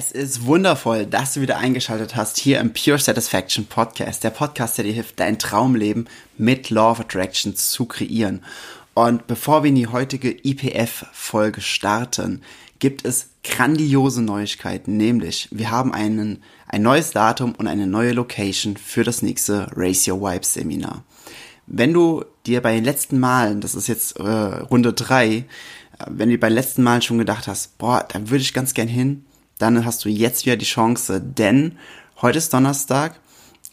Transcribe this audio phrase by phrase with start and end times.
[0.00, 4.78] Es ist wundervoll, dass du wieder eingeschaltet hast hier im Pure Satisfaction Podcast, der Podcast,
[4.78, 6.08] der dir hilft, dein Traumleben
[6.38, 8.42] mit Law of Attraction zu kreieren.
[8.94, 12.40] Und bevor wir in die heutige IPF-Folge starten,
[12.78, 18.78] gibt es grandiose Neuigkeiten, nämlich wir haben einen, ein neues Datum und eine neue Location
[18.78, 21.04] für das nächste Race Your Vibes Seminar.
[21.66, 25.44] Wenn du dir bei den letzten Malen, das ist jetzt äh, Runde drei, äh,
[26.08, 28.72] wenn du dir bei den letzten Malen schon gedacht hast, boah, da würde ich ganz
[28.72, 29.26] gern hin,
[29.60, 31.76] dann hast du jetzt wieder die Chance, denn
[32.22, 33.20] heute ist Donnerstag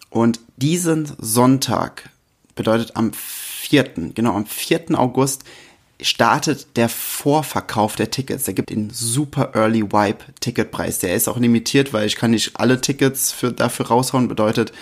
[0.10, 2.10] und diesen Sonntag
[2.56, 5.00] bedeutet am 4., genau am 4.
[5.00, 5.44] August
[6.02, 8.44] startet der Vorverkauf der Tickets.
[8.44, 11.00] Der gibt den Super Early Wipe Ticketpreis.
[11.00, 14.28] Der ist auch limitiert, weil ich kann nicht alle Tickets für, dafür raushauen.
[14.28, 14.74] Bedeutet,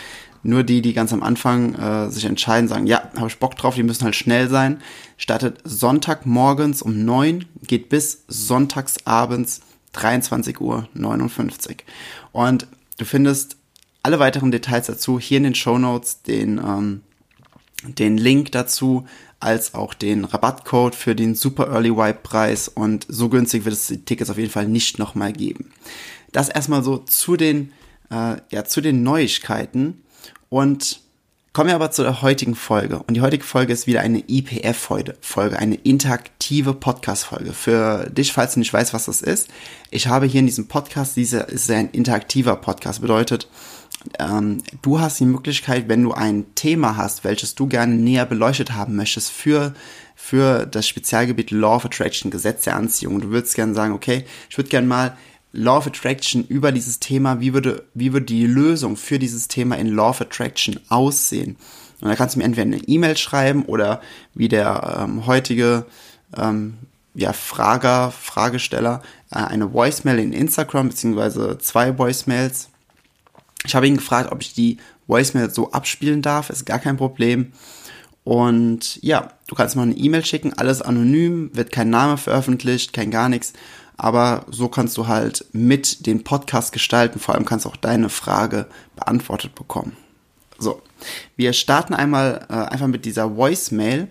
[0.43, 3.75] nur die, die ganz am Anfang äh, sich entscheiden, sagen, ja, habe ich Bock drauf,
[3.75, 4.81] die müssen halt schnell sein.
[5.17, 9.61] Startet Sonntagmorgens um 9, geht bis sonntagsabends
[9.95, 11.83] 23 Uhr 59.
[12.31, 13.57] Und du findest
[14.03, 17.01] alle weiteren Details dazu hier in den Show Notes, den, ähm,
[17.83, 19.07] den Link dazu,
[19.39, 23.87] als auch den Rabattcode für den Super Early Wipe Preis und so günstig wird es
[23.87, 25.71] die Tickets auf jeden Fall nicht nochmal geben.
[26.31, 27.71] Das erstmal so zu den,
[28.09, 30.03] äh, ja, zu den Neuigkeiten
[30.49, 31.01] und
[31.55, 32.99] Kommen wir aber zu der heutigen Folge.
[32.99, 37.53] Und die heutige Folge ist wieder eine IPF-Folge, eine interaktive Podcast-Folge.
[37.53, 39.47] Für dich, falls du nicht weißt, was das ist,
[39.89, 43.47] ich habe hier in diesem Podcast, dieser ist ein interaktiver Podcast, bedeutet,
[44.19, 48.73] ähm, du hast die Möglichkeit, wenn du ein Thema hast, welches du gerne näher beleuchtet
[48.73, 49.73] haben möchtest für
[50.13, 53.15] für das Spezialgebiet Law of Attraction, Gesetz der Anziehung.
[53.15, 55.17] Und du würdest gerne sagen, okay, ich würde gerne mal
[55.55, 59.77] Law of Attraction über dieses Thema, wie würde, wie würde die Lösung für dieses Thema
[59.77, 61.55] in Law of Attraction aussehen?
[62.01, 64.01] Und da kannst du mir entweder eine E-Mail schreiben oder
[64.33, 65.85] wie der ähm, heutige
[66.37, 66.75] ähm,
[67.13, 69.01] ja, Frager, Fragesteller,
[69.31, 72.69] äh, eine Voicemail in Instagram, beziehungsweise zwei Voicemails.
[73.65, 74.77] Ich habe ihn gefragt, ob ich die
[75.07, 77.53] Voicemail so abspielen darf, ist gar kein Problem.
[78.25, 83.11] Und ja, du kannst mal eine E-Mail schicken, alles anonym, wird kein Name veröffentlicht, kein
[83.11, 83.53] gar nichts
[83.97, 87.19] aber so kannst du halt mit den Podcast gestalten.
[87.19, 89.95] Vor allem kannst du auch deine Frage beantwortet bekommen.
[90.57, 90.81] So,
[91.35, 94.07] wir starten einmal äh, einfach mit dieser Voicemail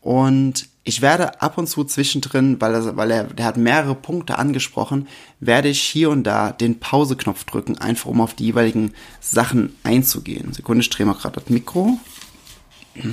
[0.00, 4.38] und ich werde ab und zu zwischendrin, weil er, weil er, der hat mehrere Punkte
[4.38, 5.08] angesprochen,
[5.40, 10.52] werde ich hier und da den Pause-Knopf drücken, einfach um auf die jeweiligen Sachen einzugehen.
[10.52, 11.98] Sekunde, ich drehe mal gerade das Mikro.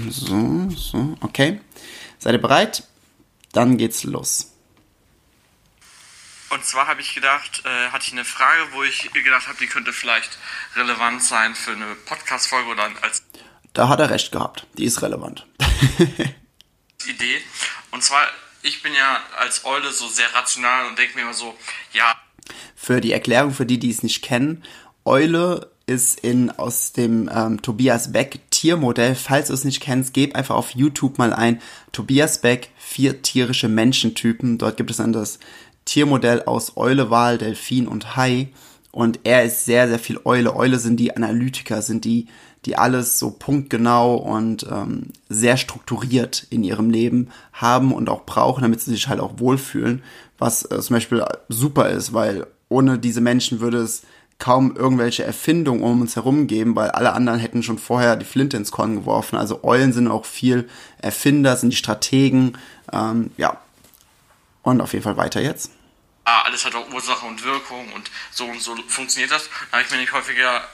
[0.09, 1.61] So, so, okay.
[2.19, 2.83] Seid ihr bereit?
[3.53, 4.50] Dann geht's los.
[6.51, 9.67] Und zwar habe ich gedacht, äh, hatte ich eine Frage, wo ich gedacht habe, die
[9.67, 10.37] könnte vielleicht
[10.75, 13.23] relevant sein für eine Podcast-Folge oder als.
[13.71, 14.67] Da hat er recht gehabt.
[14.73, 15.47] Die ist relevant.
[17.07, 17.41] Idee.
[17.91, 18.27] Und zwar,
[18.63, 21.57] ich bin ja als Eule so sehr rational und denke mir immer so,
[21.93, 22.13] ja.
[22.75, 24.63] Für die Erklärung, für die, die es nicht kennen,
[25.05, 29.15] Eule ist in aus dem ähm, Tobias Beck Tiermodell.
[29.15, 31.61] Falls du es nicht kennst, gib einfach auf YouTube mal ein
[31.93, 34.57] Tobias Beck vier tierische Menschentypen.
[34.57, 35.39] Dort gibt es dann das
[35.85, 38.49] Tiermodell aus Eule, Wal, Delfin und Hai.
[38.91, 40.55] Und er ist sehr, sehr viel Eule.
[40.55, 42.27] Eule sind die Analytiker, sind die,
[42.65, 48.61] die alles so punktgenau und ähm, sehr strukturiert in ihrem Leben haben und auch brauchen,
[48.61, 50.03] damit sie sich halt auch wohlfühlen.
[50.37, 54.03] Was äh, zum Beispiel super ist, weil ohne diese Menschen würde es
[54.41, 58.57] kaum irgendwelche Erfindungen um uns herum geben, weil alle anderen hätten schon vorher die Flinte
[58.57, 59.37] ins Korn geworfen.
[59.37, 60.67] Also Eulen sind auch viel
[60.97, 62.57] Erfinder, sind die Strategen.
[62.91, 63.60] Ähm, ja,
[64.63, 65.71] und auf jeden Fall weiter jetzt.
[66.23, 69.49] Ah, alles hat auch Ursache und Wirkung und so und so funktioniert das.
[69.71, 70.67] Da habe ich mir nicht häufiger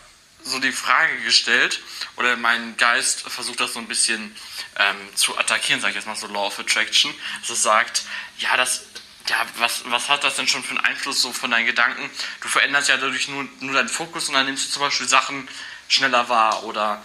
[0.44, 1.81] so die Frage gestellt
[2.16, 4.36] oder mein Geist versucht das so ein bisschen
[4.78, 8.04] ähm, zu attackieren, sage ich jetzt mal so Law of Attraction, dass es sagt,
[8.39, 8.86] ja, das,
[9.30, 12.10] ja, was, was hat das denn schon für einen Einfluss so von deinen Gedanken?
[12.42, 15.48] Du veränderst ja dadurch nur, nur deinen Fokus und dann nimmst du zum Beispiel Sachen
[15.88, 17.01] schneller wahr oder.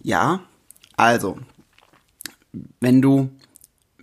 [0.00, 0.40] Ja,
[0.96, 1.38] also,
[2.80, 3.30] wenn du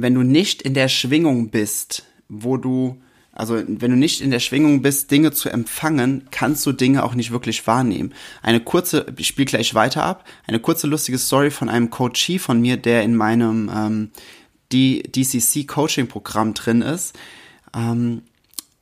[0.01, 3.01] wenn du nicht in der Schwingung bist, wo du,
[3.31, 7.13] also wenn du nicht in der Schwingung bist, Dinge zu empfangen, kannst du Dinge auch
[7.13, 8.13] nicht wirklich wahrnehmen.
[8.41, 12.59] Eine kurze, ich spiele gleich weiter ab, eine kurze lustige Story von einem Coachie von
[12.61, 14.11] mir, der in meinem, ähm,
[14.71, 17.17] DCC-Coaching-Programm drin ist,
[17.75, 18.21] ähm,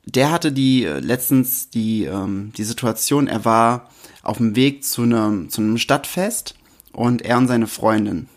[0.04, 3.90] der hatte die äh, letztens die, ähm, die Situation, er war
[4.22, 6.54] auf dem Weg zu einem, zu einem Stadtfest
[6.92, 8.28] und er und seine Freundin.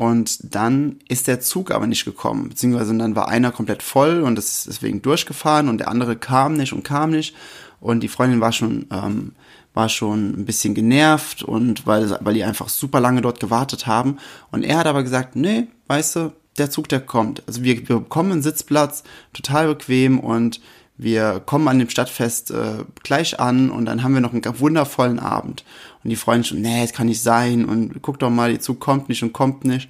[0.00, 4.38] Und dann ist der Zug aber nicht gekommen, beziehungsweise dann war einer komplett voll und
[4.38, 7.36] ist deswegen durchgefahren und der andere kam nicht und kam nicht.
[7.80, 9.32] Und die Freundin war schon ähm,
[9.74, 14.16] war schon ein bisschen genervt und weil weil die einfach super lange dort gewartet haben.
[14.50, 17.98] Und er hat aber gesagt, nee, weißt du, der Zug der kommt, also wir, wir
[17.98, 19.02] bekommen einen Sitzplatz,
[19.34, 20.62] total bequem und
[21.02, 25.18] wir kommen an dem Stadtfest äh, gleich an und dann haben wir noch einen wundervollen
[25.18, 25.64] Abend.
[26.04, 28.80] Und die Freundin schon, nee, es kann nicht sein und guck doch mal, der Zug
[28.80, 29.88] kommt nicht und kommt nicht.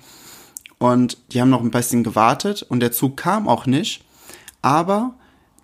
[0.79, 4.05] Und die haben noch ein bisschen gewartet und der Zug kam auch nicht.
[4.63, 5.15] Aber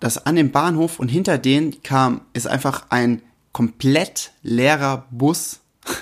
[0.01, 3.21] das an dem Bahnhof und hinter denen kam, ist einfach ein
[3.53, 5.61] komplett leerer Bus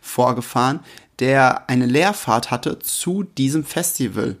[0.00, 0.78] vorgefahren,
[1.18, 4.36] der eine Leerfahrt hatte zu diesem Festival,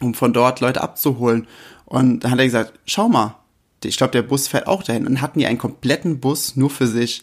[0.00, 1.46] um von dort Leute abzuholen.
[1.86, 3.36] Und dann hat er gesagt, schau mal,
[3.84, 5.06] ich glaube, der Bus fährt auch dahin.
[5.06, 7.22] Und hatten die einen kompletten Bus nur für sich.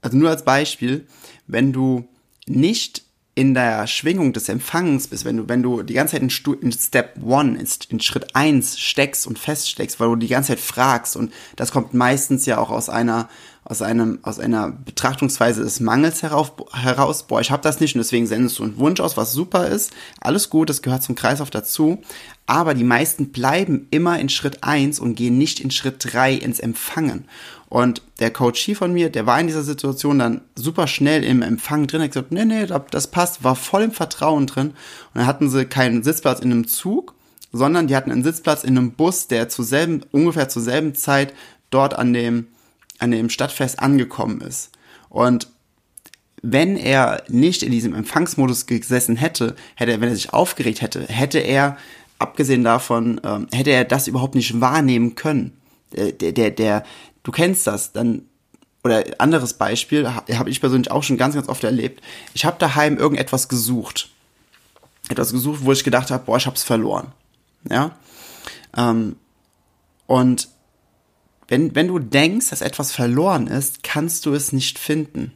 [0.00, 1.06] Also nur als Beispiel,
[1.46, 2.08] wenn du
[2.46, 3.04] nicht
[3.34, 6.52] in der Schwingung des Empfangens bist, wenn du, wenn du die ganze Zeit in, Stu
[6.52, 10.60] in Step One, in, in Schritt eins steckst und feststeckst, weil du die ganze Zeit
[10.60, 13.30] fragst und das kommt meistens ja auch aus einer,
[13.72, 18.00] aus einem, aus einer Betrachtungsweise des Mangels herauf, heraus, boah, ich habe das nicht und
[18.00, 21.48] deswegen sendest du einen Wunsch aus, was super ist, alles gut, das gehört zum Kreislauf
[21.48, 22.02] dazu,
[22.46, 26.60] aber die meisten bleiben immer in Schritt eins und gehen nicht in Schritt drei ins
[26.60, 27.24] Empfangen.
[27.70, 31.86] Und der Coach von mir, der war in dieser Situation dann super schnell im Empfang
[31.86, 34.68] drin, hat gesagt, nee, nee, das passt, war voll im Vertrauen drin.
[34.68, 34.74] Und
[35.14, 37.14] dann hatten sie keinen Sitzplatz in einem Zug,
[37.50, 41.32] sondern die hatten einen Sitzplatz in einem Bus, der zur selben, ungefähr zur selben Zeit
[41.70, 42.48] dort an dem,
[43.02, 44.70] an dem Stadtfest angekommen ist.
[45.08, 45.48] Und
[46.42, 51.04] wenn er nicht in diesem Empfangsmodus gesessen hätte, hätte er, wenn er sich aufgeregt hätte,
[51.06, 51.76] hätte er,
[52.18, 55.56] abgesehen davon, ähm, hätte er das überhaupt nicht wahrnehmen können.
[55.92, 56.84] Der, der, der,
[57.22, 58.22] du kennst das, dann
[58.84, 62.02] oder anderes Beispiel, habe ich persönlich auch schon ganz, ganz oft erlebt.
[62.34, 64.10] Ich habe daheim irgendetwas gesucht.
[65.08, 67.12] Etwas gesucht, wo ich gedacht habe, boah, ich hab's verloren.
[67.68, 67.96] Ja.
[68.76, 69.16] Ähm,
[70.06, 70.48] und
[71.52, 75.32] wenn, wenn du denkst, dass etwas verloren ist, kannst du es nicht finden.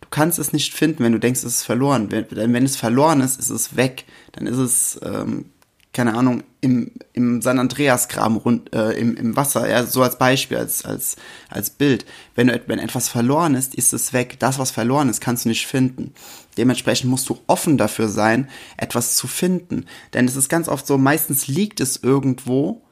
[0.00, 2.10] Du kannst es nicht finden, wenn du denkst, es ist verloren.
[2.10, 4.06] Wenn, wenn es verloren ist, ist es weg.
[4.32, 5.44] Dann ist es ähm,
[5.92, 10.56] keine Ahnung, im, im San Andreas-Graben rund, äh, im, im Wasser, ja, so als Beispiel,
[10.56, 11.14] als, als,
[11.48, 12.06] als Bild.
[12.34, 14.40] Wenn, wenn etwas verloren ist, ist es weg.
[14.40, 16.12] Das, was verloren ist, kannst du nicht finden.
[16.58, 19.86] Dementsprechend musst du offen dafür sein, etwas zu finden.
[20.12, 22.82] Denn es ist ganz oft so, meistens liegt es irgendwo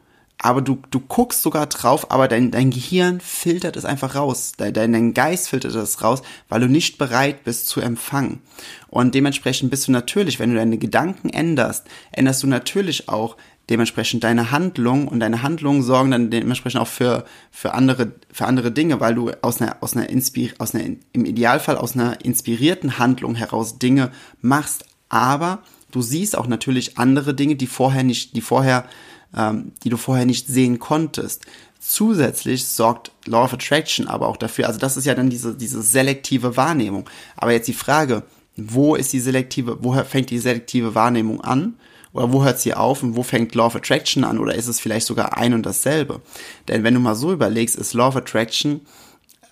[0.45, 4.53] aber du, du guckst sogar drauf, aber dein, dein Gehirn filtert es einfach raus.
[4.59, 6.21] Dein, dein Geist filtert es raus,
[6.51, 8.43] weil du nicht bereit bist zu empfangen.
[8.89, 13.39] Und dementsprechend bist du natürlich, wenn du deine Gedanken änderst, änderst du natürlich auch
[13.71, 18.71] dementsprechend deine Handlung und deine Handlungen sorgen dann dementsprechend auch für, für andere, für andere
[18.71, 22.99] Dinge, weil du aus einer, aus einer, Inspir aus einer, im Idealfall aus einer inspirierten
[22.99, 24.11] Handlung heraus Dinge
[24.43, 24.85] machst.
[25.09, 28.85] Aber du siehst auch natürlich andere Dinge, die vorher nicht, die vorher
[29.37, 31.45] ähm, die du vorher nicht sehen konntest.
[31.81, 35.83] Zusätzlich sorgt Law of Attraction aber auch dafür, also das ist ja dann diese, diese
[35.83, 37.09] selektive Wahrnehmung.
[37.37, 38.23] Aber jetzt die Frage,
[38.57, 41.75] wo ist die selektive, wo fängt die selektive Wahrnehmung an?
[42.13, 44.39] Oder wo hört sie auf und wo fängt Law of Attraction an?
[44.39, 46.21] Oder ist es vielleicht sogar ein und dasselbe?
[46.69, 48.83] Denn wenn du mal so überlegst, ist Law of Attraction,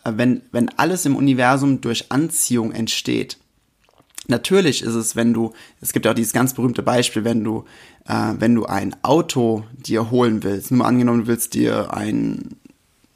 [0.04, 3.38] äh, wenn, wenn alles im Universum durch Anziehung entsteht,
[4.29, 7.64] Natürlich ist es, wenn du, es gibt auch dieses ganz berühmte Beispiel, wenn du,
[8.07, 12.57] äh, wenn du ein Auto dir holen willst, nur angenommen, du willst dir ein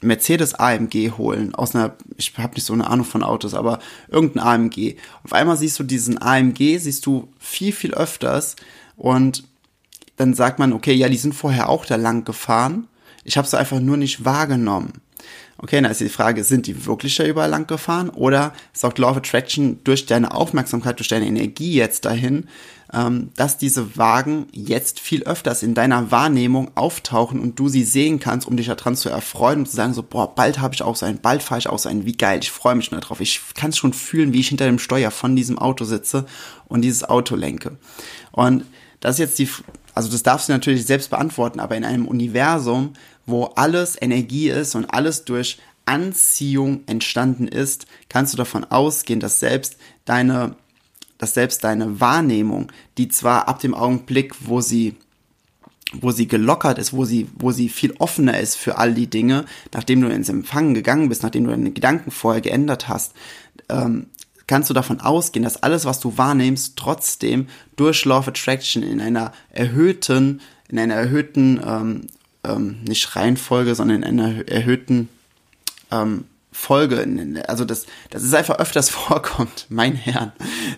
[0.01, 4.43] Mercedes AMG holen, aus einer, ich habe nicht so eine Ahnung von Autos, aber irgendein
[4.43, 4.95] AMG.
[5.23, 8.55] Auf einmal siehst du diesen AMG, siehst du viel, viel öfters
[8.95, 9.43] und
[10.17, 12.87] dann sagt man, okay, ja, die sind vorher auch da lang gefahren.
[13.23, 14.93] Ich habe sie einfach nur nicht wahrgenommen.
[15.59, 19.09] Okay, dann ist die Frage, sind die wirklich da überall lang gefahren oder sorgt Law
[19.09, 22.45] of Attraction durch deine Aufmerksamkeit, durch deine Energie jetzt dahin,
[22.93, 28.19] ähm, dass diese Wagen jetzt viel öfters in deiner Wahrnehmung auftauchen und du sie sehen
[28.19, 30.95] kannst, um dich daran zu erfreuen und zu sagen so, boah, bald habe ich auch
[30.95, 33.19] so einen, bald fahre ich auch so einen, wie geil, ich freue mich nur drauf.
[33.19, 36.27] Ich kann es schon fühlen, wie ich hinter dem Steuer von diesem Auto sitze
[36.67, 37.77] und dieses Auto lenke.
[38.31, 38.63] Und
[38.99, 39.49] das ist jetzt die,
[39.95, 42.93] also das darfst du natürlich selbst beantworten, aber in einem Universum,
[43.27, 49.39] wo alles Energie ist und alles durch Anziehung entstanden ist, kannst du davon ausgehen, dass
[49.39, 50.55] selbst deine,
[51.17, 54.95] dass selbst deine Wahrnehmung, die zwar ab dem Augenblick, wo sie
[55.93, 59.45] wo sie gelockert ist, wo sie, wo sie viel offener ist für all die Dinge,
[59.73, 63.13] nachdem du ins Empfangen gegangen bist, nachdem du deine Gedanken vorher geändert hast,
[63.69, 64.07] ähm,
[64.47, 68.99] kannst du davon ausgehen, dass alles, was du wahrnimmst, trotzdem durch Law of Attraction in
[68.99, 72.07] einer erhöhten, in einer erhöhten, ähm,
[72.43, 75.09] ähm, nicht Reihenfolge, sondern in einer erhöhten
[75.91, 80.31] ähm, Folge, also das, das ist einfach öfters vorkommt, mein Herrn,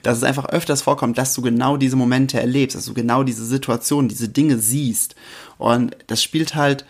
[0.04, 3.46] dass es einfach öfters vorkommt, dass du genau diese Momente erlebst, dass du genau diese
[3.46, 5.16] Situationen, diese Dinge siehst.
[5.58, 6.86] Und das spielt halt,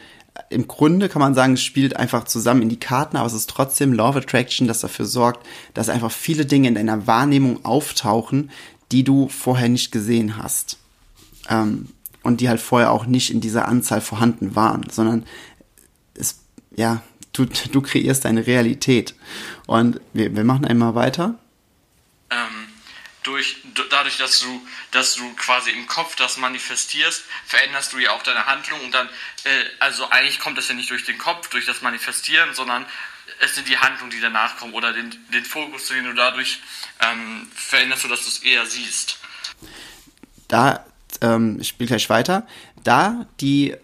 [0.49, 3.49] im Grunde kann man sagen, es spielt einfach zusammen in die Karten, aber es ist
[3.49, 5.45] trotzdem Law of Attraction, das dafür sorgt,
[5.75, 8.49] dass einfach viele Dinge in deiner Wahrnehmung auftauchen,
[8.91, 10.77] die du vorher nicht gesehen hast.
[11.47, 11.89] Ähm,
[12.23, 15.25] und die halt vorher auch nicht in dieser Anzahl vorhanden waren, sondern
[16.15, 16.39] es,
[16.75, 17.01] ja,
[17.33, 19.15] du, du kreierst deine Realität.
[19.67, 21.35] Und wir, wir machen einmal weiter.
[22.29, 22.67] Ähm,
[23.23, 23.57] durch,
[23.89, 28.45] dadurch, dass du, dass du quasi im Kopf das manifestierst, veränderst du ja auch deine
[28.45, 29.07] Handlung und dann,
[29.43, 32.85] äh, also eigentlich kommt das ja nicht durch den Kopf, durch das Manifestieren, sondern
[33.41, 36.59] es sind die Handlungen, die danach kommen oder den, den Fokus, den du dadurch
[36.99, 39.19] ähm, veränderst, sodass du es eher siehst.
[40.47, 40.85] Da,
[41.21, 42.45] ähm, ich spiele gleich weiter,
[42.83, 43.75] da die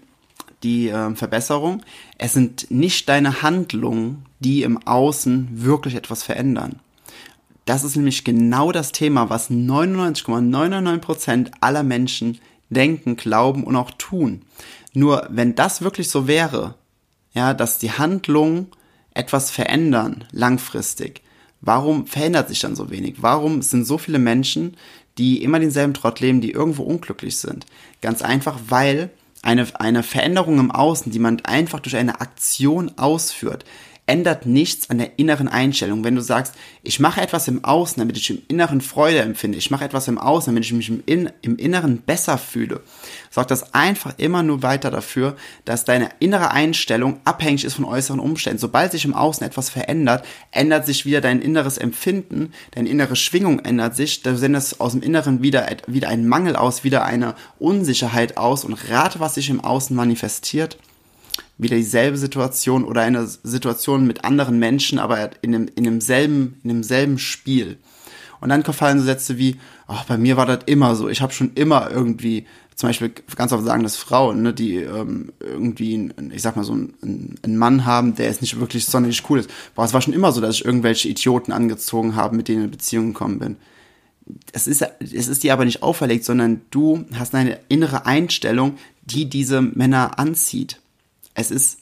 [0.64, 1.84] die äh, Verbesserung.
[2.18, 6.82] Es sind nicht deine Handlungen, die im Außen wirklich etwas verändern.
[7.66, 12.40] Das ist nämlich genau das Thema, was 99,999% aller Menschen
[12.70, 14.42] denken, glauben und auch tun.
[14.94, 16.76] Nur wenn das wirklich so wäre,
[17.34, 18.68] ja, dass die Handlungen
[19.14, 21.22] etwas verändern langfristig,
[21.62, 23.16] warum verändert sich dann so wenig?
[23.22, 24.78] Warum sind so viele Menschen,
[25.18, 27.66] die immer denselben Trott leben, die irgendwo unglücklich sind?
[28.02, 29.10] Ganz einfach, weil
[29.42, 33.64] eine, eine Veränderung im Außen, die man einfach durch eine Aktion ausführt,
[34.08, 36.04] ändert nichts an der inneren Einstellung.
[36.04, 39.72] Wenn du sagst, ich mache etwas im Außen, damit ich im Inneren Freude empfinde, ich
[39.72, 42.82] mache etwas im Außen, damit ich mich im, In im Inneren besser fühle,
[43.32, 45.36] sorgt das einfach immer nur weiter dafür,
[45.66, 48.60] dass deine innere Einstellung abhängig ist von äußeren Umständen.
[48.60, 53.60] Sobald sich im Außen etwas verändert, ändert sich wieder dein inneres Empfinden, deine innere Schwingung
[53.60, 58.38] ändert sich, da sendest aus dem Inneren wieder, wieder ein Mangel aus, wieder eine Unsicherheit
[58.38, 60.78] aus und rate, was sich im Außen manifestiert
[61.58, 66.70] wieder dieselbe Situation oder eine Situation mit anderen Menschen, aber in, dem, in, demselben, in
[66.70, 67.78] demselben Spiel.
[68.42, 69.58] Und dann fallen so Sätze wie,
[69.88, 72.46] ach, bei mir war das immer so, ich habe schon immer irgendwie,
[72.76, 76.74] zum Beispiel ganz oft sagen das Frauen, ne, die ähm, irgendwie, ich sag mal so
[76.74, 79.50] einen, einen Mann haben, der jetzt nicht wirklich sonderlich cool ist.
[79.76, 82.72] Boah, es war schon immer so, dass ich irgendwelche Idioten angezogen habe, mit denen in
[82.72, 83.56] Beziehung gekommen bin.
[84.52, 89.30] Es ist, es ist dir aber nicht auferlegt, sondern du hast eine innere Einstellung, die
[89.30, 90.82] diese Männer anzieht.
[91.36, 91.80] Es ist,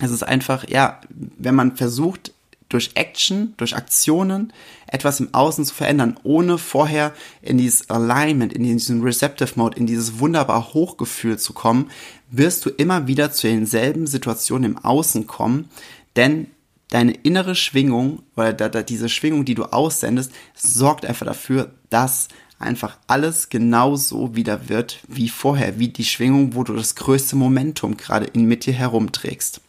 [0.00, 2.32] es ist einfach, ja, wenn man versucht,
[2.68, 4.52] durch Action, durch Aktionen
[4.86, 9.86] etwas im Außen zu verändern, ohne vorher in dieses Alignment, in diesen Receptive Mode, in
[9.86, 11.90] dieses wunderbar Hochgefühl zu kommen,
[12.30, 15.70] wirst du immer wieder zu denselben Situationen im Außen kommen,
[16.16, 16.48] denn
[16.90, 23.48] deine innere Schwingung oder diese Schwingung, die du aussendest, sorgt einfach dafür, dass einfach alles
[23.48, 28.46] genauso wieder wird wie vorher, wie die Schwingung, wo du das größte Momentum gerade in
[28.46, 29.60] mit dir herumträgst.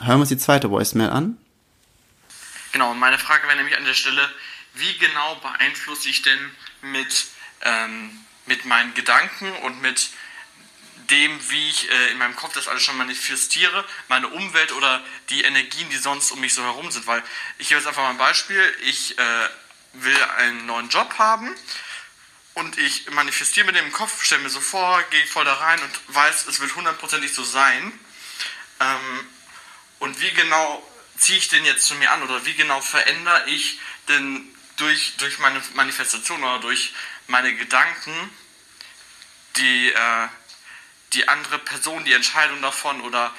[0.00, 1.38] Hören wir uns die zweite Voicemail an.
[2.72, 4.28] Genau, und meine Frage wäre nämlich an der Stelle,
[4.74, 6.38] wie genau beeinflusse ich denn
[6.82, 7.26] mit,
[7.62, 8.10] ähm,
[8.46, 10.10] mit meinen Gedanken und mit
[11.10, 15.42] dem, wie ich äh, in meinem Kopf das alles schon manifestiere, meine Umwelt oder die
[15.42, 17.06] Energien, die sonst um mich so herum sind.
[17.06, 17.22] Weil
[17.58, 18.60] ich gebe jetzt einfach mal ein Beispiel.
[18.82, 19.48] Ich äh,
[20.02, 21.54] will einen neuen Job haben
[22.54, 26.14] und ich manifestiere mit dem Kopf, stelle mir so vor, gehe voll da rein und
[26.14, 27.92] weiß, es wird hundertprozentig so sein.
[28.80, 29.26] Ähm,
[29.98, 30.82] und wie genau
[31.18, 35.38] ziehe ich den jetzt zu mir an oder wie genau verändere ich denn durch, durch
[35.38, 36.94] meine Manifestation oder durch
[37.26, 38.12] meine Gedanken
[39.56, 40.28] die, äh,
[41.12, 43.34] die andere Person, die Entscheidung davon oder.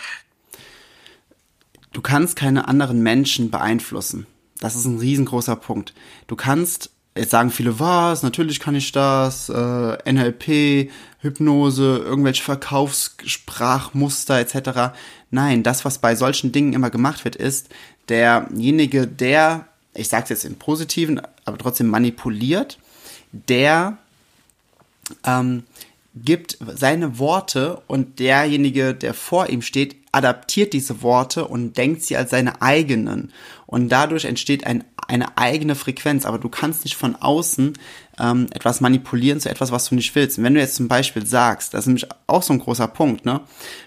[1.92, 4.28] Du kannst keine anderen Menschen beeinflussen.
[4.60, 5.94] Das ist ein riesengroßer Punkt.
[6.28, 14.40] Du kannst, jetzt sagen viele, was, natürlich kann ich das, äh, NLP, Hypnose, irgendwelche Verkaufssprachmuster
[14.40, 14.98] etc.
[15.32, 17.70] Nein, das, was bei solchen Dingen immer gemacht wird, ist,
[18.10, 22.80] derjenige, der, ich sage es jetzt im Positiven, aber trotzdem manipuliert,
[23.32, 23.98] der
[25.26, 25.64] ähm,
[26.24, 32.18] gibt seine Worte und derjenige, der vor ihm steht, adaptiert diese Worte und denkt sie
[32.18, 33.32] als seine eigenen.
[33.66, 36.26] Und dadurch entsteht ein, eine eigene Frequenz.
[36.26, 37.74] Aber du kannst nicht von außen
[38.20, 40.38] ähm, etwas manipulieren zu etwas, was du nicht willst.
[40.38, 43.26] Und wenn du jetzt zum Beispiel sagst, das ist nämlich auch so ein großer Punkt,
[43.26, 43.42] ne?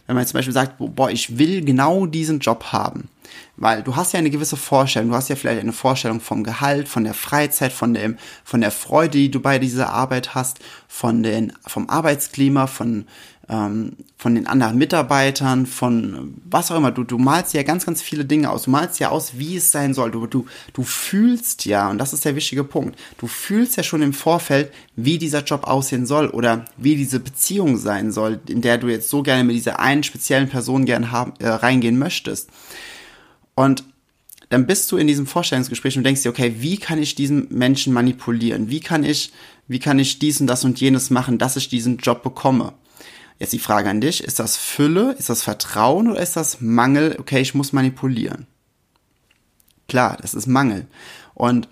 [0.07, 3.09] Wenn man jetzt zum Beispiel sagt, boah, ich will genau diesen Job haben.
[3.57, 6.89] Weil du hast ja eine gewisse Vorstellung, du hast ja vielleicht eine Vorstellung vom Gehalt,
[6.89, 11.23] von der Freizeit, von dem, von der Freude, die du bei dieser Arbeit hast, von
[11.23, 13.07] den, vom Arbeitsklima, von
[13.51, 16.93] ähm, von den anderen Mitarbeitern, von was auch immer.
[16.93, 18.63] Du, du malst ja ganz, ganz viele Dinge aus.
[18.63, 20.13] Du malst ja aus, wie es sein soll.
[20.13, 24.03] Du, du, du fühlst ja, und das ist der wichtige Punkt, du fühlst ja schon
[24.03, 28.79] im Vorfeld, wie dieser Job aussehen soll oder wie diese Beziehung sein soll, in der
[28.79, 32.51] du jetzt so gerne mit dieser einen speziellen Person gern haben, äh, reingehen möchtest.
[33.57, 33.85] Und
[34.49, 37.93] dann bist du in diesem Vorstellungsgespräch und denkst dir, okay, wie kann ich diesen Menschen
[37.93, 38.69] manipulieren?
[38.69, 39.33] Wie kann ich,
[39.67, 42.75] wie kann ich dies und das und jenes machen, dass ich diesen Job bekomme?
[43.41, 46.09] Jetzt die Frage an dich, ist das Fülle, ist das Vertrauen?
[46.11, 48.47] Oder ist das Mangel, okay, ich muss manipulieren?
[49.89, 50.87] Klar, das ist Mangel.
[51.35, 51.67] Und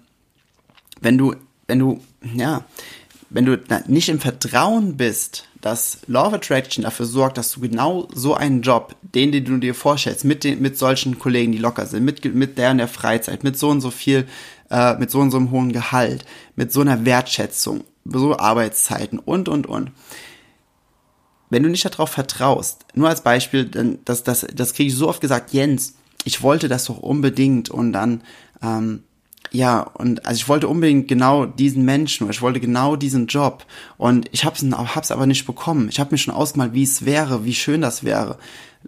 [1.00, 1.34] wenn du,
[1.66, 2.00] wenn du,
[2.34, 2.64] ja,
[3.28, 8.08] wenn du nicht im Vertrauen bist, dass Law of Attraction dafür sorgt, dass du genau
[8.14, 11.84] so einen Job, den, den du dir vorstellst, mit den, mit solchen Kollegen, die locker
[11.84, 14.26] sind, mit, mit der und der Freizeit, mit so und so viel,
[14.70, 16.24] äh, mit so und so einem hohen Gehalt,
[16.56, 19.90] mit so einer Wertschätzung, so Arbeitszeiten und, und, und,
[21.50, 25.08] wenn du nicht darauf vertraust, nur als Beispiel, dann, das, das, das kriege ich so
[25.08, 28.22] oft gesagt, Jens, ich wollte das doch unbedingt und dann,
[28.62, 29.04] ähm,
[29.50, 33.64] ja, und also ich wollte unbedingt genau diesen Menschen oder ich wollte genau diesen Job
[33.96, 35.88] und ich hab's, hab's aber nicht bekommen.
[35.88, 38.38] Ich habe mir schon ausgemalt, wie es wäre, wie schön das wäre.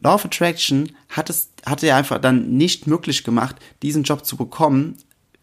[0.01, 4.37] Law of Attraction hat es, hatte ja einfach dann nicht möglich gemacht, diesen Job zu
[4.37, 4.97] bekommen,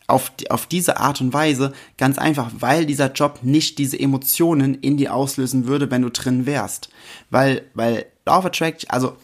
[0.08, 4.98] auf, auf diese Art und Weise, ganz einfach, weil dieser Job nicht diese Emotionen in
[4.98, 6.90] dir auslösen würde, wenn du drin wärst.
[7.30, 9.18] Weil, weil of Attraction, also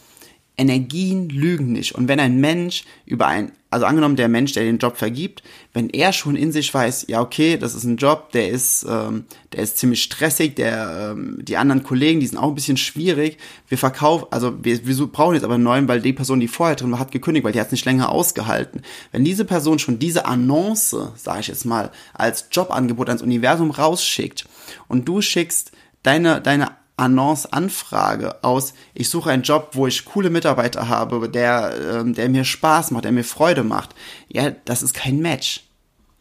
[0.56, 1.94] Energien lügen nicht.
[1.94, 5.42] Und wenn ein Mensch über ein, also angenommen der Mensch, der den Job vergibt,
[5.72, 9.24] wenn er schon in sich weiß, ja okay, das ist ein Job, der ist, ähm,
[9.52, 13.38] der ist ziemlich stressig, der, ähm, die anderen Kollegen, die sind auch ein bisschen schwierig.
[13.66, 16.76] Wir verkaufen, also wir, wir brauchen jetzt aber einen neuen, weil die Person, die vorher
[16.76, 18.82] drin war, hat gekündigt, weil die hat es nicht länger ausgehalten.
[19.10, 24.46] Wenn diese Person schon diese Annonce, sage ich jetzt mal, als Jobangebot ans Universum rausschickt
[24.86, 25.72] und du schickst
[26.04, 32.14] deine, deine Annonce-Anfrage aus, ich suche einen Job, wo ich coole Mitarbeiter habe, der, ähm,
[32.14, 33.94] der mir Spaß macht, der mir Freude macht.
[34.28, 35.64] Ja, das ist kein Match.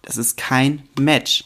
[0.02, 1.46] Das ist kein Match.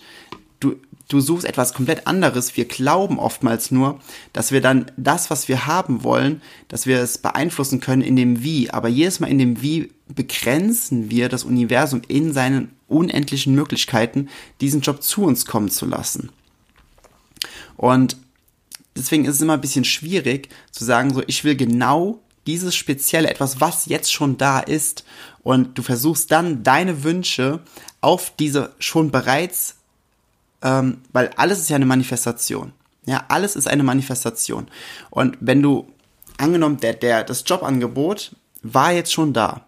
[0.60, 0.76] Du,
[1.10, 2.56] du suchst etwas komplett anderes.
[2.56, 4.00] Wir glauben oftmals nur,
[4.32, 8.44] dass wir dann das, was wir haben wollen, dass wir es beeinflussen können in dem
[8.44, 8.72] Wie.
[8.72, 14.30] Aber jedes Mal in dem Wie begrenzen wir das Universum in seinen unendlichen Möglichkeiten,
[14.62, 16.30] diesen Job zu uns kommen zu lassen.
[17.76, 18.18] Und
[18.98, 23.30] deswegen ist es immer ein bisschen schwierig zu sagen, so, ich will genau dieses spezielle,
[23.30, 25.04] etwas, was jetzt schon da ist,
[25.44, 27.62] und du versuchst dann deine Wünsche
[28.02, 29.76] auf diese schon bereits,
[30.62, 32.74] ähm, weil alles ist ja eine Manifestation.
[33.06, 34.68] Ja, alles ist eine Manifestation.
[35.10, 35.88] Und wenn du,
[36.38, 39.66] angenommen, der, der, das Jobangebot war jetzt schon da.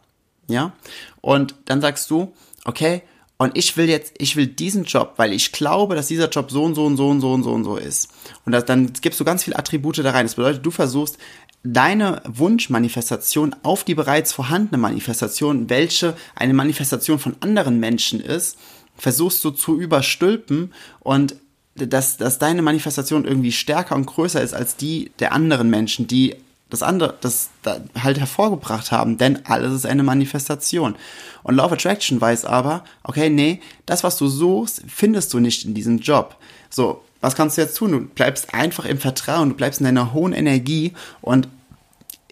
[0.47, 0.73] Ja,
[1.21, 2.33] und dann sagst du,
[2.65, 3.03] okay,
[3.41, 6.61] und ich will jetzt, ich will diesen Job, weil ich glaube, dass dieser Job so
[6.63, 8.09] und so und so und so und so und so ist.
[8.45, 10.25] Und das, dann gibst du ganz viele Attribute da rein.
[10.25, 11.17] Das bedeutet, du versuchst,
[11.63, 18.57] deine Wunschmanifestation auf die bereits vorhandene Manifestation, welche eine Manifestation von anderen Menschen ist,
[18.97, 21.35] versuchst du zu überstülpen und
[21.75, 26.35] dass, dass deine Manifestation irgendwie stärker und größer ist als die der anderen Menschen, die
[26.69, 30.95] das andere, das da halt hervorgebracht haben, denn alles ist eine Manifestation.
[31.43, 35.65] Und Law of Attraction weiß aber, okay, nee, das, was du suchst, findest du nicht
[35.65, 36.37] in diesem Job.
[36.69, 37.91] So, was kannst du jetzt tun?
[37.91, 41.47] Du bleibst einfach im Vertrauen, du bleibst in deiner hohen Energie und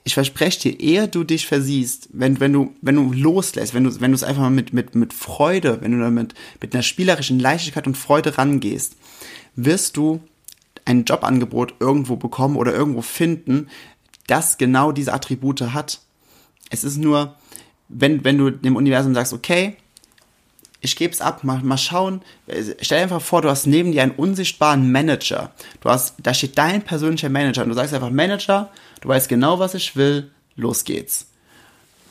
[0.03, 3.99] ich verspreche dir, eher du dich versiehst, wenn, wenn du, wenn du loslässt, wenn du,
[3.99, 7.39] wenn du es einfach mal mit, mit, mit Freude, wenn du damit mit einer spielerischen
[7.39, 8.95] Leichtigkeit und Freude rangehst,
[9.55, 10.21] wirst du
[10.85, 13.67] ein Jobangebot irgendwo bekommen oder irgendwo finden,
[14.27, 15.99] das genau diese Attribute hat.
[16.69, 17.35] Es ist nur,
[17.89, 19.77] wenn, wenn du dem Universum sagst, okay,
[20.81, 22.21] ich gebe es ab, mal, mal schauen.
[22.81, 25.51] Stell dir einfach vor, du hast neben dir einen unsichtbaren Manager.
[25.81, 28.69] Du hast, da steht dein persönlicher Manager und du sagst einfach Manager,
[29.01, 31.27] du weißt genau, was ich will, los geht's.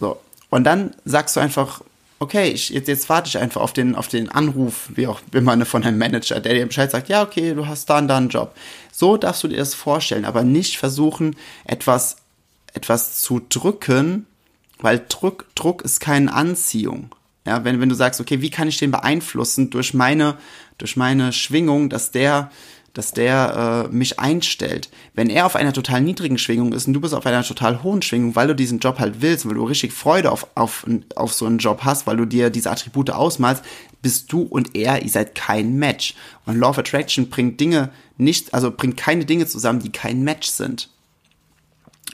[0.01, 0.21] So.
[0.51, 1.83] Und dann sagst du einfach,
[2.19, 5.65] okay, ich, jetzt, jetzt warte ich einfach auf den, auf den Anruf, wie auch immer,
[5.67, 8.29] von einem Manager, der dir Bescheid sagt, ja, okay, du hast da und da einen
[8.29, 8.55] Job.
[8.93, 12.17] So darfst du dir das vorstellen, aber nicht versuchen, etwas,
[12.73, 14.27] etwas zu drücken,
[14.79, 17.11] weil Druck, Druck ist keine Anziehung.
[17.47, 20.37] Ja, wenn, wenn du sagst, okay, wie kann ich den beeinflussen durch meine,
[20.79, 22.51] durch meine Schwingung, dass der,
[22.97, 24.89] dass der äh, mich einstellt.
[25.15, 28.01] Wenn er auf einer total niedrigen Schwingung ist und du bist auf einer total hohen
[28.01, 31.45] Schwingung, weil du diesen Job halt willst, weil du richtig Freude auf, auf, auf so
[31.45, 33.63] einen Job hast, weil du dir diese Attribute ausmalst,
[34.01, 36.15] bist du und er, ihr seid kein Match.
[36.47, 40.49] Und Law of Attraction bringt Dinge nicht, also bringt keine Dinge zusammen, die kein Match
[40.49, 40.89] sind.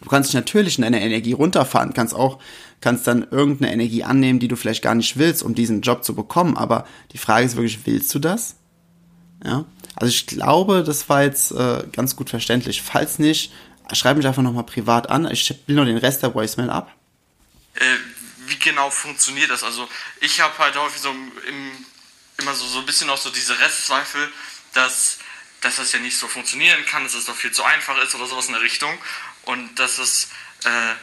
[0.00, 2.40] Du kannst dich natürlich in deiner Energie runterfahren, kannst auch,
[2.80, 6.16] kannst dann irgendeine Energie annehmen, die du vielleicht gar nicht willst, um diesen Job zu
[6.16, 6.56] bekommen.
[6.56, 8.56] Aber die Frage ist wirklich, willst du das?
[9.44, 9.64] Ja.
[9.96, 12.82] Also ich glaube, das war jetzt äh, ganz gut verständlich.
[12.82, 13.52] Falls nicht,
[13.92, 15.30] schreib mich einfach nochmal privat an.
[15.30, 16.90] Ich spiele nur den Rest der Voicemail ab.
[17.74, 17.96] Äh,
[18.46, 19.62] wie genau funktioniert das?
[19.62, 19.88] Also
[20.20, 21.70] ich habe halt häufig so im,
[22.38, 24.28] immer so, so ein bisschen auch so diese Restzweifel,
[24.72, 25.18] dass,
[25.60, 28.26] dass das ja nicht so funktionieren kann, dass es doch viel zu einfach ist oder
[28.26, 28.92] sowas in der Richtung.
[29.44, 30.28] Und dass es,
[30.64, 30.94] äh,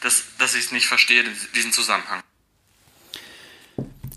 [0.00, 2.22] dass, dass ich es nicht verstehe, diesen Zusammenhang.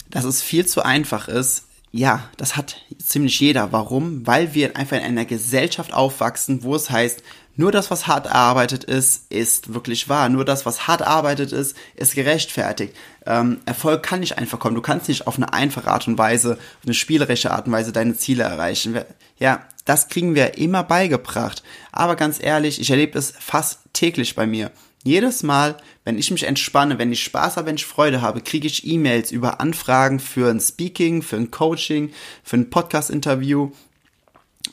[0.09, 3.71] Dass es viel zu einfach ist, ja, das hat ziemlich jeder.
[3.71, 4.25] Warum?
[4.25, 7.21] Weil wir einfach in einer Gesellschaft aufwachsen, wo es heißt,
[7.55, 10.27] nur das, was hart erarbeitet ist, ist wirklich wahr.
[10.27, 12.95] Nur das, was hart erarbeitet ist, ist gerechtfertigt.
[13.27, 14.73] Ähm, Erfolg kann nicht einfach kommen.
[14.73, 17.91] Du kannst nicht auf eine einfache Art und Weise, auf eine spielerische Art und Weise
[17.91, 18.99] deine Ziele erreichen.
[19.37, 21.61] Ja, das kriegen wir immer beigebracht.
[21.91, 24.71] Aber ganz ehrlich, ich erlebe es fast täglich bei mir.
[25.03, 28.67] Jedes Mal, wenn ich mich entspanne, wenn ich Spaß habe, wenn ich Freude habe, kriege
[28.67, 32.11] ich E-Mails über Anfragen für ein Speaking, für ein Coaching,
[32.43, 33.71] für ein Podcast-Interview.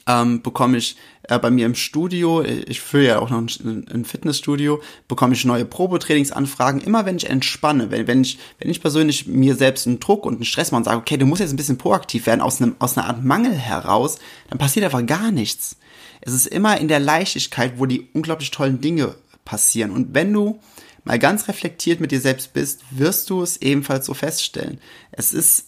[0.06, 4.04] Ähm, bekomme ich äh, bei mir im Studio, ich führe ja auch noch ein, ein
[4.04, 6.80] Fitnessstudio, bekomme ich neue Probetrainingsanfragen.
[6.80, 10.34] Immer wenn ich entspanne, wenn, wenn, ich, wenn ich persönlich mir selbst einen Druck und
[10.34, 12.76] einen Stress mache und sage, okay, du musst jetzt ein bisschen proaktiv werden, aus, einem,
[12.78, 15.76] aus einer Art Mangel heraus, dann passiert einfach gar nichts.
[16.20, 19.14] Es ist immer in der Leichtigkeit, wo die unglaublich tollen Dinge
[19.44, 19.90] passieren.
[19.90, 20.60] Und wenn du
[21.04, 24.80] mal ganz reflektiert mit dir selbst bist, wirst du es ebenfalls so feststellen.
[25.12, 25.66] Es ist,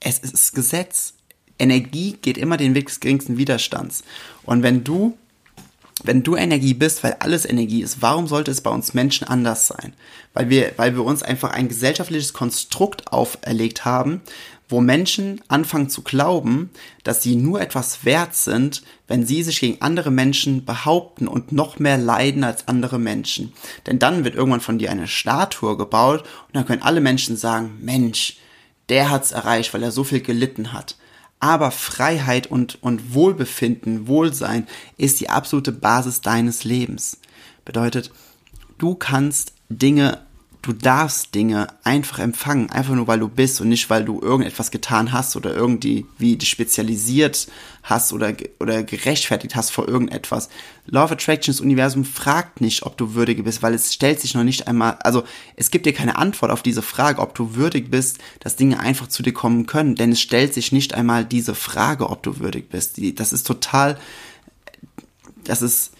[0.00, 1.14] es ist Gesetz.
[1.58, 4.02] Energie geht immer den Weg des geringsten Widerstands.
[4.42, 5.16] Und wenn du,
[6.02, 9.68] wenn du Energie bist, weil alles Energie ist, warum sollte es bei uns Menschen anders
[9.68, 9.94] sein?
[10.32, 14.20] Weil wir, weil wir uns einfach ein gesellschaftliches Konstrukt auferlegt haben,
[14.68, 16.70] wo Menschen anfangen zu glauben,
[17.02, 21.78] dass sie nur etwas wert sind, wenn sie sich gegen andere Menschen behaupten und noch
[21.78, 23.52] mehr leiden als andere Menschen.
[23.86, 27.78] Denn dann wird irgendwann von dir eine Statue gebaut und dann können alle Menschen sagen,
[27.80, 28.38] Mensch,
[28.88, 30.96] der hat's erreicht, weil er so viel gelitten hat.
[31.40, 37.18] Aber Freiheit und, und Wohlbefinden, Wohlsein ist die absolute Basis deines Lebens.
[37.66, 38.10] Bedeutet,
[38.78, 40.20] du kannst Dinge
[40.64, 44.70] du darfst Dinge einfach empfangen, einfach nur weil du bist und nicht weil du irgendetwas
[44.70, 47.48] getan hast oder irgendwie wie dich spezialisiert
[47.82, 50.48] hast oder, oder gerechtfertigt hast vor irgendetwas.
[50.86, 54.42] Law of Attractions Universum fragt nicht, ob du würdig bist, weil es stellt sich noch
[54.42, 55.24] nicht einmal, also
[55.54, 59.08] es gibt dir keine Antwort auf diese Frage, ob du würdig bist, dass Dinge einfach
[59.08, 62.70] zu dir kommen können, denn es stellt sich nicht einmal diese Frage, ob du würdig
[62.70, 62.98] bist.
[63.18, 63.98] Das ist total,
[65.44, 65.92] das ist,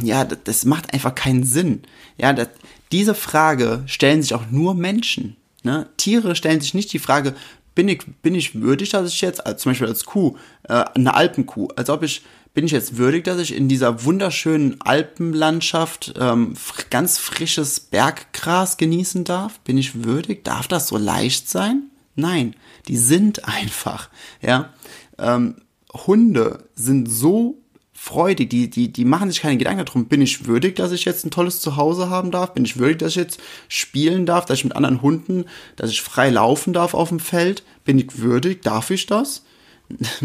[0.00, 1.82] ja, das macht einfach keinen Sinn.
[2.16, 2.48] Ja, das,
[2.92, 5.36] diese Frage stellen sich auch nur Menschen.
[5.62, 5.88] Ne?
[5.96, 7.34] Tiere stellen sich nicht die Frage,
[7.74, 11.14] bin ich, bin ich würdig, dass ich jetzt, als, zum Beispiel als Kuh, äh, eine
[11.14, 12.22] Alpenkuh, als ob ich,
[12.54, 16.54] bin ich jetzt würdig, dass ich in dieser wunderschönen Alpenlandschaft ähm,
[16.88, 19.60] ganz frisches Berggras genießen darf?
[19.60, 20.42] Bin ich würdig?
[20.42, 21.90] Darf das so leicht sein?
[22.14, 22.56] Nein,
[22.88, 24.08] die sind einfach,
[24.40, 24.72] ja.
[25.18, 25.56] Ähm,
[25.92, 27.58] Hunde sind so
[28.06, 31.26] freudig, die, die, die machen sich keine Gedanken darum, bin ich würdig, dass ich jetzt
[31.26, 32.54] ein tolles Zuhause haben darf?
[32.54, 36.02] Bin ich würdig, dass ich jetzt spielen darf, dass ich mit anderen Hunden, dass ich
[36.02, 37.64] frei laufen darf auf dem Feld?
[37.84, 38.62] Bin ich würdig?
[38.62, 39.42] Darf ich das?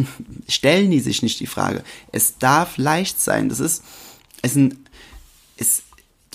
[0.47, 1.83] Stellen die sich nicht die Frage.
[2.11, 3.49] Es darf leicht sein.
[3.49, 3.83] Das ist,
[4.43, 4.75] es sind,
[5.57, 5.81] es,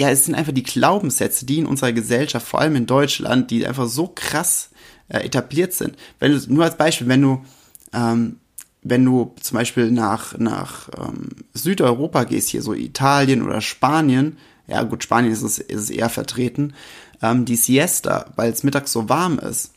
[0.00, 3.64] ja, es sind einfach die Glaubenssätze, die in unserer Gesellschaft, vor allem in Deutschland, die
[3.64, 4.70] einfach so krass
[5.06, 5.94] äh, etabliert sind.
[6.18, 7.44] Wenn du, nur als Beispiel, wenn du,
[7.92, 8.40] ähm,
[8.88, 14.82] wenn du zum Beispiel nach, nach ähm, Südeuropa gehst, hier so Italien oder Spanien, ja
[14.82, 16.74] gut, Spanien ist es, ist es eher vertreten,
[17.22, 19.72] ähm, die Siesta, weil es mittags so warm ist.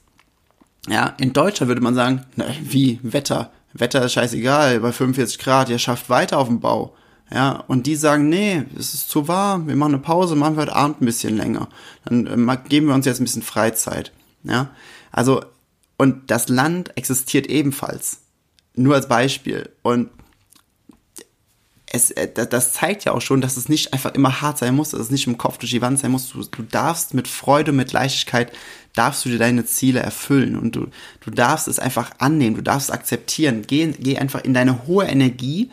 [0.88, 5.70] Ja, in Deutschland würde man sagen, na, wie Wetter, Wetter ist scheißegal, bei 45 Grad,
[5.70, 6.96] ihr schafft weiter auf dem Bau.
[7.32, 10.64] Ja, und die sagen, nee, es ist zu warm, wir machen eine Pause, machen wir
[10.64, 11.70] heute Abend ein bisschen länger.
[12.06, 14.12] Dann äh, geben wir uns jetzt ein bisschen Freizeit.
[14.44, 14.72] Ja,
[15.12, 15.44] also,
[15.98, 18.22] und das Land existiert ebenfalls.
[18.76, 19.70] Nur als Beispiel.
[19.82, 20.10] Und
[21.92, 24.90] es, äh, das zeigt ja auch schon, dass es nicht einfach immer hart sein muss,
[24.92, 26.30] dass es nicht im Kopf durch die Wand sein muss.
[26.30, 28.52] Du, du darfst mit Freude, mit Leichtigkeit,
[28.94, 30.88] darfst du dir deine Ziele erfüllen und du,
[31.22, 33.64] du darfst es einfach annehmen, du darfst es akzeptieren.
[33.66, 35.72] Geh, geh einfach in deine hohe Energie,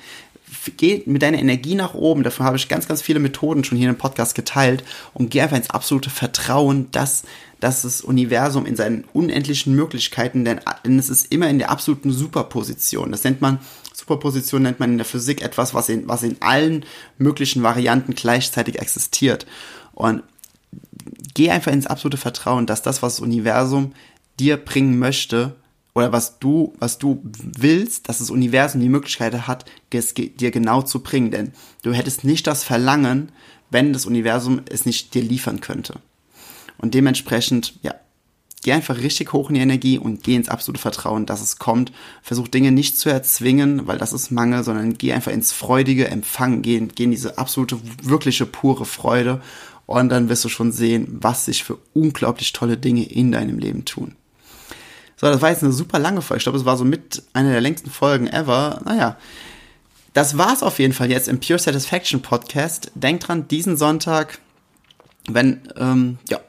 [0.77, 2.23] geh mit deiner Energie nach oben.
[2.23, 5.57] Dafür habe ich ganz, ganz viele Methoden schon hier im Podcast geteilt und geh einfach
[5.57, 7.25] ins absolute Vertrauen, dass
[7.61, 12.12] dass das Universum in seinen unendlichen Möglichkeiten, denn, denn es ist immer in der absoluten
[12.12, 13.11] Superposition.
[13.11, 13.61] Das nennt man,
[13.95, 16.85] Superposition nennt man in der Physik etwas, was in, was in allen
[17.19, 19.47] möglichen Varianten gleichzeitig existiert.
[19.95, 20.23] Und
[21.35, 23.92] geh einfach ins absolute Vertrauen, dass das, was das Universum
[24.38, 25.57] dir bringen möchte,
[25.97, 30.83] oder was du, was du willst, dass das Universum die Möglichkeit hat, es dir genau
[30.83, 31.31] zu bringen.
[31.31, 33.33] Denn du hättest nicht das Verlangen,
[33.71, 35.95] wenn das Universum es nicht dir liefern könnte.
[36.77, 37.95] Und dementsprechend, ja,
[38.63, 41.93] geh einfach richtig hoch in die Energie und geh ins absolute Vertrauen, dass es kommt.
[42.21, 46.61] Versuch Dinge nicht zu erzwingen, weil das ist Mangel, sondern geh einfach ins freudige Empfang,
[46.61, 49.41] geh, geh in diese absolute, wirkliche, pure Freude
[49.87, 53.87] und dann wirst du schon sehen, was sich für unglaublich tolle Dinge in deinem Leben
[53.87, 54.15] tun.
[55.18, 56.38] So, das war jetzt eine super lange Folge.
[56.38, 58.81] Ich glaube, es war so mit einer der längsten Folgen ever.
[58.85, 59.16] Naja,
[60.12, 62.90] das war's auf jeden Fall jetzt im Pure Satisfaction Podcast.
[62.94, 64.38] Denkt dran, diesen Sonntag,
[65.26, 66.40] wenn, ähm, ja,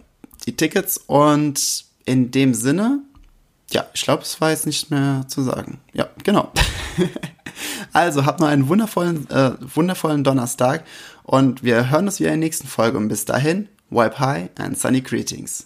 [0.45, 3.01] die Tickets und in dem Sinne,
[3.71, 5.79] ja, ich glaube, es war jetzt nicht mehr zu sagen.
[5.93, 6.51] Ja, genau.
[7.93, 10.83] also, habt noch einen wundervollen, äh, wundervollen Donnerstag
[11.23, 12.97] und wir hören uns wieder in der nächsten Folge.
[12.97, 15.65] Und bis dahin, wipe high and sunny greetings.